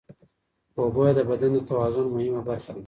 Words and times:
اوبه 0.77 1.03
د 1.17 1.19
بدن 1.29 1.51
د 1.55 1.59
توازن 1.69 2.05
مهمه 2.13 2.41
برخه 2.47 2.71
ده. 2.75 2.79